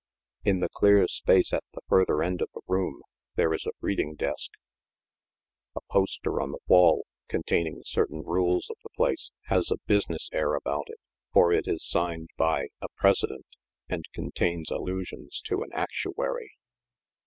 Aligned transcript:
In 0.43 0.61
the 0.61 0.69
clear 0.73 1.07
space 1.07 1.53
at 1.53 1.63
the 1.73 1.81
further 1.87 2.23
end 2.23 2.41
of 2.41 2.49
the 2.55 2.61
room 2.67 3.03
there 3.35 3.53
is 3.53 3.67
a 3.67 3.71
reading 3.81 4.15
desk. 4.15 4.49
A 5.75 5.79
poster 5.91 6.41
on 6.41 6.49
the 6.51 6.57
wall, 6.65 7.05
containing 7.27 7.83
certain 7.85 8.21
rule? 8.23 8.57
of 8.57 8.77
the 8.81 8.89
plaoe, 8.97 9.29
has 9.43 9.69
a 9.69 9.77
business 9.85 10.27
air 10.33 10.55
about 10.55 10.85
it, 10.87 10.99
for 11.31 11.51
it 11.51 11.67
is 11.67 11.85
signed 11.87 12.31
by 12.35 12.69
a" 12.81 12.87
President," 12.97 13.45
and 13.89 14.05
contains 14.11 14.71
allusions 14.71 15.39
to 15.41 15.61
an" 15.61 15.69
Actuary." 15.75 16.49